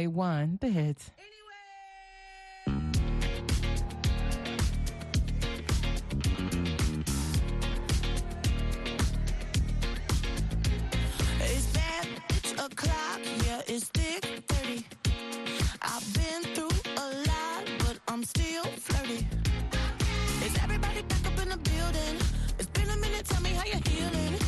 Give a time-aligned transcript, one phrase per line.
[0.00, 1.10] Highway 1, the hits.
[13.44, 14.84] yeah, it's thick 30.
[15.82, 19.26] I've been through a lot, but I'm still flirty.
[20.46, 22.16] Is everybody back up in the building?
[22.58, 24.40] It's been a minute, tell me how you're healing.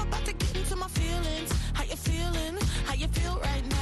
[0.00, 1.52] I'm about to get into my feelings.
[1.74, 2.56] How you feeling?
[2.86, 3.79] How you feel right now?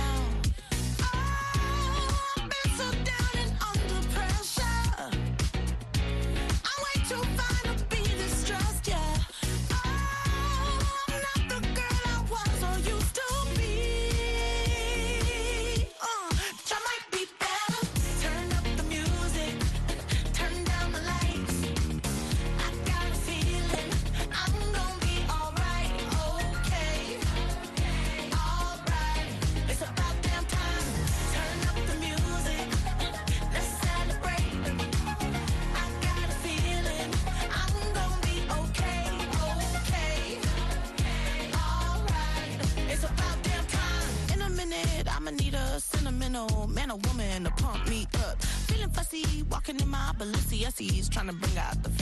[51.09, 51.98] trying to bring out the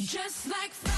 [0.00, 0.97] Just like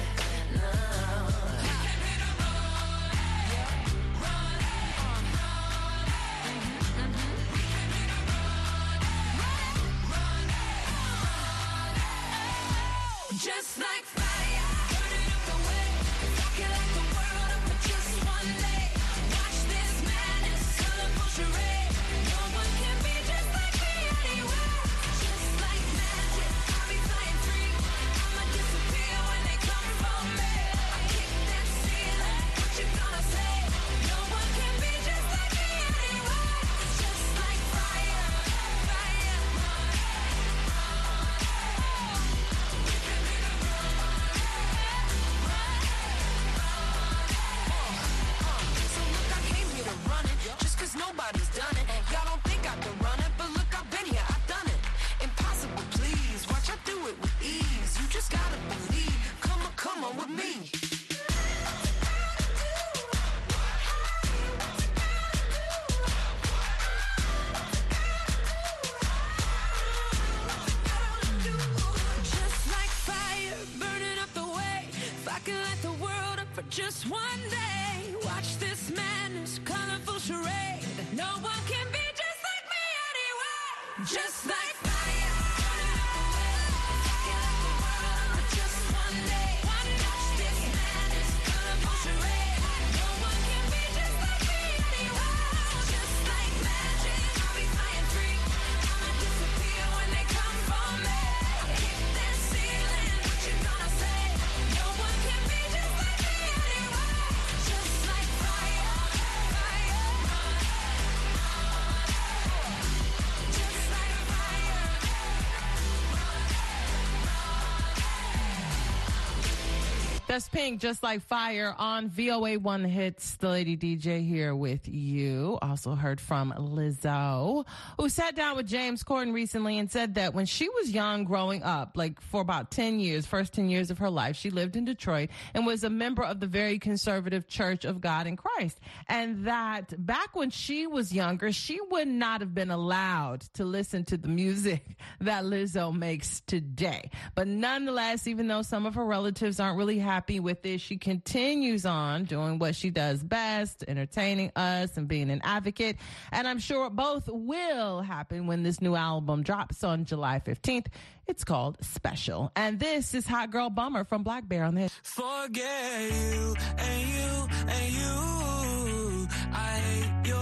[120.31, 123.35] That's Pink, just like fire on VOA One Hits.
[123.35, 125.59] The Lady DJ here with you.
[125.61, 127.65] Also heard from Lizzo,
[127.99, 131.63] who sat down with James Corden recently and said that when she was young growing
[131.63, 134.85] up, like for about 10 years, first 10 years of her life, she lived in
[134.85, 138.79] Detroit and was a member of the very conservative Church of God in Christ.
[139.09, 144.05] And that back when she was younger, she would not have been allowed to listen
[144.05, 147.11] to the music that Lizzo makes today.
[147.35, 151.85] But nonetheless, even though some of her relatives aren't really happy with it, she continues
[151.85, 155.97] on doing what she does best, entertaining us and being an advocate.
[156.31, 160.87] And I'm sure both will happen when this new album drops on July 15th.
[161.27, 162.51] It's called Special.
[162.55, 164.91] And this is Hot Girl Bummer from blackbear on the hit.
[165.03, 169.27] Forget you and you and you.
[169.53, 170.40] I hate your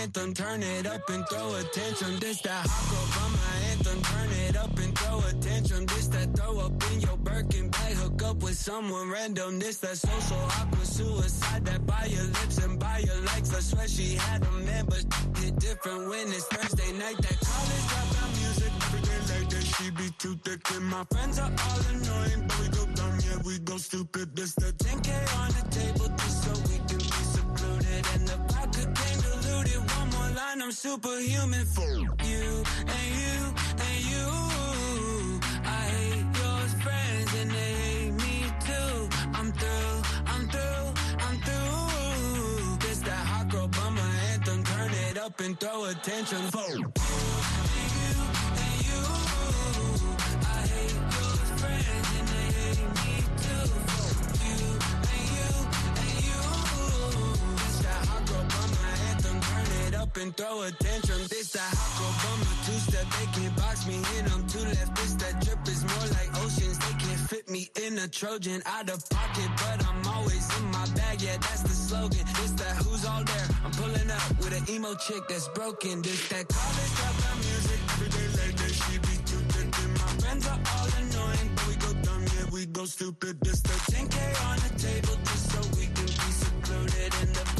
[0.00, 0.32] anthem.
[0.34, 2.18] Turn it up and throw attention.
[2.20, 4.02] This that hot girl bummer anthem.
[4.02, 5.86] Turn it up and throw attention.
[5.86, 7.94] This that throw up in your Birkin bag.
[7.94, 9.58] Hook up with someone random.
[9.58, 11.64] This that social awkward suicide.
[11.66, 13.54] That buy your lips and buy your likes.
[13.54, 15.04] I swear she had a man, but
[15.38, 17.18] hit different when it's Thursday night.
[17.26, 19.64] That college dropout music every day like that.
[19.74, 23.38] She be too thick and my friends are all annoying, but we go dumb, yeah
[23.44, 24.34] we go stupid.
[24.34, 25.08] This the 10k
[25.40, 26.79] on the table just so we
[30.70, 33.54] I'm superhuman for you and you
[33.86, 35.40] and you.
[35.64, 39.08] I hate your friends and they hate me too.
[39.34, 40.94] I'm through, I'm through,
[41.26, 43.02] I'm through.
[43.02, 44.62] That hot girl bummer anthem.
[44.62, 46.70] Turn it up and throw attention for
[60.32, 61.18] throw attention.
[61.28, 63.06] This that hot girl bummer two step.
[63.18, 64.24] They can't box me in.
[64.32, 64.94] I'm too left.
[64.96, 66.78] This that drip is more like oceans.
[66.78, 70.86] They can't fit me in a Trojan out of pocket, but I'm always in my
[70.94, 71.22] bag.
[71.22, 72.24] Yeah, that's the slogan.
[72.38, 73.48] This that who's all there.
[73.64, 76.02] I'm pulling up with an emo chick that's broken.
[76.02, 77.80] This that college dropout music.
[77.94, 79.40] Every day like that, she be too.
[79.60, 83.40] And my friends are all annoying, but we go dumb, yeah, we go stupid.
[83.40, 84.16] This the 10K
[84.48, 87.12] on the table just so we can be secluded.
[87.22, 87.59] in the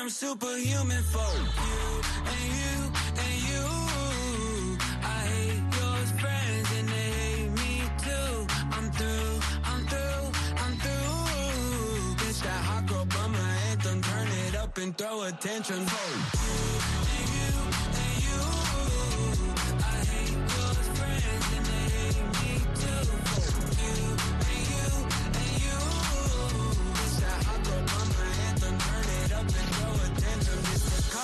[0.00, 2.00] I'm superhuman for you
[2.32, 2.76] and you
[3.20, 4.78] and you.
[5.02, 8.46] I hate your friends and they hate me too.
[8.72, 10.24] I'm through, I'm through,
[10.56, 12.26] I'm through.
[12.26, 13.06] This that hot girl
[13.68, 14.00] anthem.
[14.00, 16.99] Turn it up and throw attention for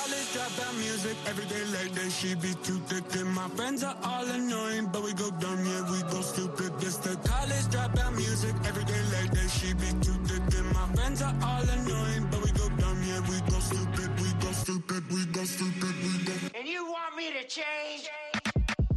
[0.07, 1.17] college dropout music.
[1.27, 3.05] Every day like that, she be too thick.
[3.21, 6.71] And my friends are all annoying, but we go dumb, yeah, we go stupid.
[6.81, 8.55] This the college dropout music.
[8.65, 10.43] Every day like that, she be too thick.
[10.59, 14.29] And my friends are all annoying, but we go dumb, yeah, we go stupid, we
[14.45, 16.35] go stupid, we go stupid, we go.
[16.55, 18.09] And you want me to change?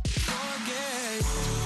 [0.06, 1.59] Forget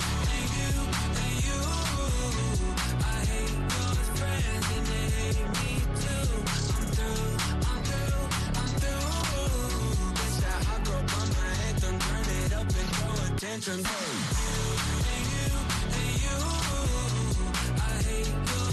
[13.56, 13.84] attention.
[13.84, 13.88] You
[15.14, 15.54] and you
[15.94, 16.40] and you.
[17.78, 18.73] I hate your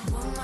[0.11, 0.35] Woman,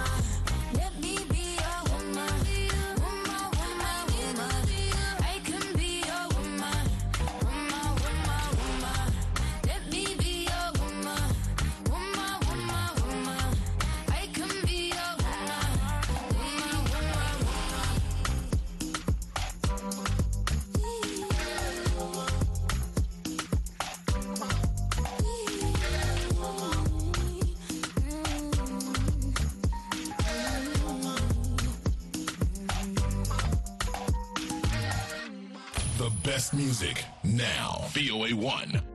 [36.28, 37.86] best music now.
[37.94, 38.87] VOA 1.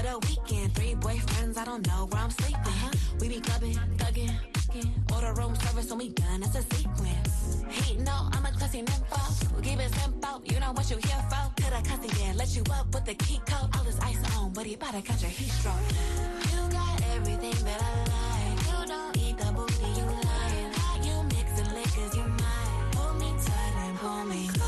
[0.00, 0.74] For the weekend.
[0.74, 2.60] Three boyfriends, I don't know where I'm sleeping.
[2.64, 2.90] Uh-huh.
[3.20, 4.92] We be clubbing, thugging, fucking.
[5.14, 6.42] order room service when we done.
[6.42, 7.64] It's a sequence.
[7.68, 9.62] He know I'm a classy nympho.
[9.62, 11.62] Keep it simple, you know what you here for.
[11.62, 12.36] Could I cuss again?
[12.36, 13.70] Let you up with the key code.
[13.76, 15.74] All this ice on, but he about to catch a heat stroke.
[16.52, 18.58] You got everything that I like.
[18.68, 20.72] You don't eat the booty, you lying.
[20.80, 22.84] How you mixing liquors, you mine.
[22.92, 24.59] Pull me tight and pull me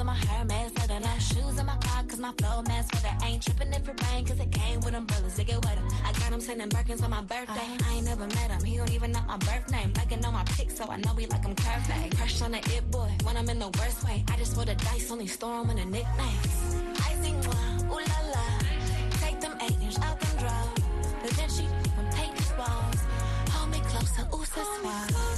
[0.00, 2.62] in my rolls and my Hermes leather, no shoes in my car cause my flow
[2.62, 3.24] mess with it.
[3.24, 5.82] Ain't tripping if it rain cause it came with umbrellas to get wetter.
[6.04, 7.68] I got him sending Birkins on my birthday.
[7.86, 9.92] I ain't never met him, he don't even know my birth name.
[9.96, 12.16] Liking on my pics so I know we like him curved.
[12.16, 14.24] Crush on the it boy when I'm in the worst way.
[14.28, 16.40] I just roll the dice, only store him with a nickname.
[16.96, 18.46] I sing one, ooh la la.
[19.20, 20.82] Take them eight inch out them drugs.
[21.22, 23.00] Da Vinci from Peyton's walls.
[23.52, 25.29] Hold me closer, ooh, so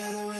[0.00, 0.30] you.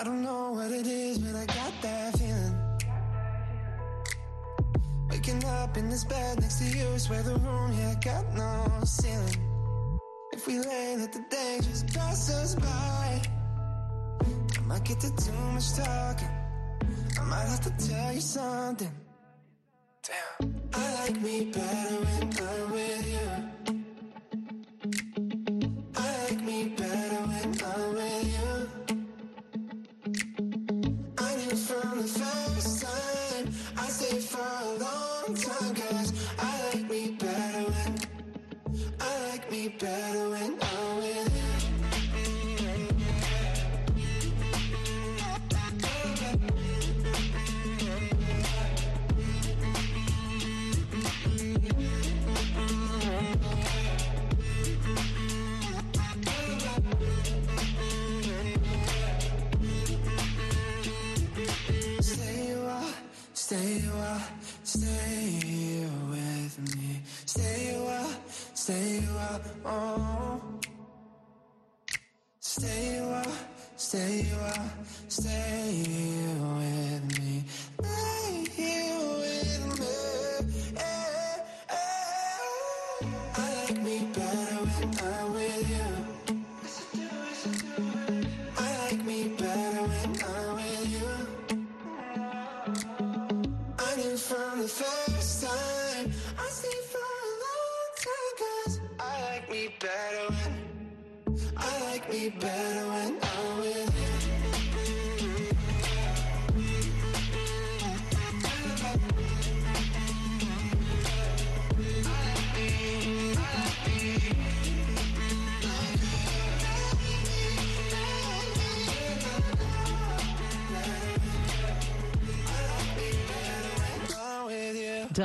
[0.00, 1.69] I don't know what it is, but I got
[5.90, 9.36] this bed next to you, swear the room here got no ceiling.
[10.32, 11.20] If we lay, let the
[11.62, 13.22] just pass us by.
[14.56, 16.28] I might get to too much talking.
[17.18, 18.92] I might have to tell you something.
[20.06, 20.54] Damn.
[20.74, 23.59] I like me better when I'm with you.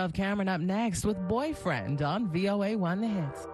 [0.05, 3.47] Dove Cameron up next with Boyfriend on VOA One The Hits.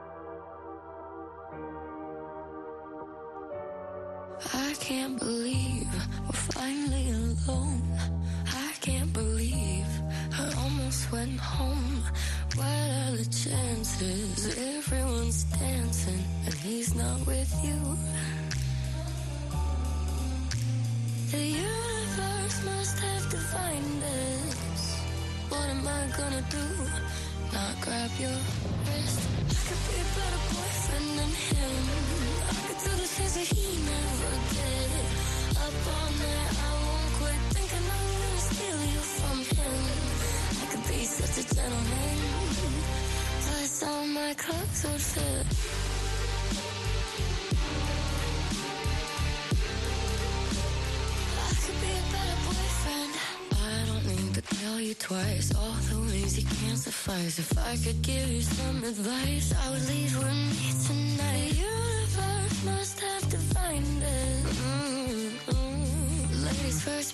[4.53, 5.87] I can't believe
[6.25, 7.81] we're finally alone.
[8.47, 9.87] I can't believe
[10.37, 12.03] I almost went home.
[12.55, 14.57] What are the chances?
[14.57, 17.79] Everyone's dancing and he's not with you.
[21.31, 24.30] The universe must have defined us.
[25.71, 26.65] Am I gonna do?
[27.53, 28.37] Not grab your
[28.85, 29.19] wrist.
[29.47, 31.83] I could be a better boyfriend than him.
[32.43, 34.91] I could do the things that he never did.
[35.63, 39.79] Up all night, I won't quit thinking I'm gonna steal you from him.
[40.61, 42.17] I could be such a gentleman.
[43.45, 46.00] Plus all my clothes would fit.
[54.81, 57.37] You twice all the ways you can't suffice.
[57.37, 61.49] If I could give you some advice, I would leave with me tonight.
[61.49, 64.43] The universe must have defined it.
[65.45, 66.45] Mm-mm.
[66.45, 67.13] Ladies first,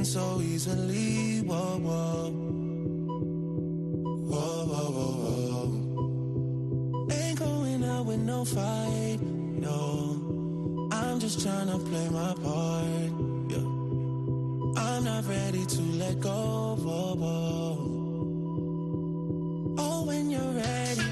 [0.00, 1.40] In so easily.
[1.40, 2.30] Whoa, whoa.
[4.30, 5.66] Whoa, whoa, whoa, whoa.
[7.12, 9.18] Ain't going out with no fight.
[9.66, 9.78] No.
[10.92, 13.10] I'm just trying to play my part.
[13.52, 13.68] Yeah.
[14.84, 16.76] I'm not ready to let go.
[16.86, 17.72] Whoa, whoa.
[19.84, 21.08] Oh, when you're ready,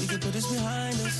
[0.00, 1.13] we can put this behind us.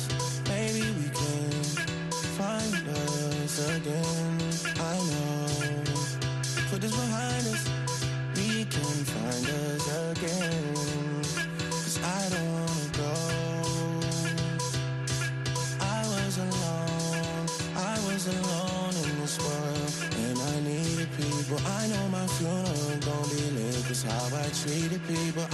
[25.06, 25.53] People.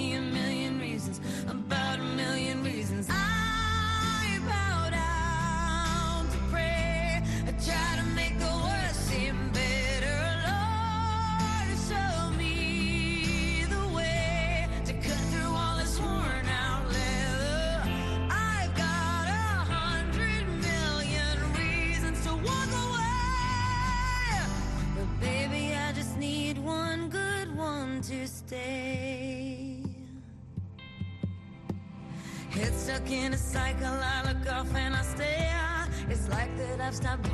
[36.91, 37.30] I've stopped